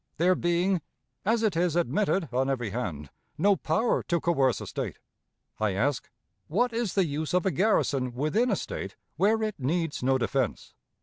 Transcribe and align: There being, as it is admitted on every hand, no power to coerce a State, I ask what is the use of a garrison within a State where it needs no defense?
There 0.17 0.33
being, 0.33 0.81
as 1.25 1.43
it 1.43 1.55
is 1.55 1.75
admitted 1.75 2.27
on 2.33 2.49
every 2.49 2.71
hand, 2.71 3.11
no 3.37 3.55
power 3.55 4.01
to 4.01 4.19
coerce 4.19 4.59
a 4.59 4.65
State, 4.65 4.97
I 5.59 5.73
ask 5.75 6.09
what 6.47 6.73
is 6.73 6.95
the 6.95 7.05
use 7.05 7.35
of 7.35 7.45
a 7.45 7.51
garrison 7.51 8.15
within 8.15 8.49
a 8.49 8.55
State 8.55 8.95
where 9.17 9.43
it 9.43 9.59
needs 9.59 10.01
no 10.01 10.17
defense? 10.17 10.73